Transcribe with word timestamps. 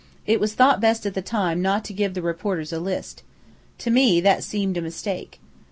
"It 0.25 0.39
was 0.39 0.55
thought 0.55 0.81
best 0.81 1.05
at 1.05 1.13
the 1.13 1.21
time 1.21 1.61
not 1.61 1.85
to 1.85 1.93
give 1.93 2.15
the 2.15 2.23
reporters 2.23 2.73
a 2.73 2.79
list. 2.79 3.21
To 3.77 3.91
me, 3.91 4.19
that 4.19 4.43
seemed 4.43 4.75
a 4.75 4.81
mistake. 4.81 5.39